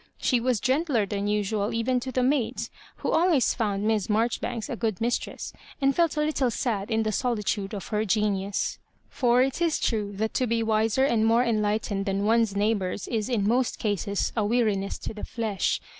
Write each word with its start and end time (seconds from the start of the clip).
She 0.17 0.39
was 0.39 0.59
gentler 0.59 1.05
than 1.05 1.27
us'aal 1.27 1.75
even 1.75 1.99
to 1.99 2.11
the 2.11 2.23
maids, 2.23 2.71
who 2.95 3.11
always 3.11 3.53
found 3.53 3.83
Miss 3.83 4.09
Marjoribanks 4.09 4.67
a 4.67 4.75
good 4.75 4.99
mistress, 4.99 5.53
and 5.79 5.95
felt 5.95 6.17
a 6.17 6.21
little 6.21 6.49
sad 6.49 6.89
in 6.89 7.03
the 7.03 7.11
solitude 7.11 7.75
of 7.75 7.89
her 7.89 8.03
geniu& 8.03 8.51
For 9.09 9.43
it 9.43 9.61
is 9.61 9.79
true 9.79 10.11
that 10.13 10.33
to 10.33 10.47
be 10.47 10.63
wiser 10.63 11.05
and 11.05 11.23
more 11.23 11.43
enlightened 11.43 12.07
than 12.07 12.25
one's 12.25 12.55
neighbours 12.55 13.07
is 13.09 13.29
in 13.29 13.47
most 13.47 13.77
cases 13.77 14.33
a 14.35 14.43
weariness 14.43 14.97
to 14.97 15.13
the 15.13 15.23
flesh. 15.23 15.79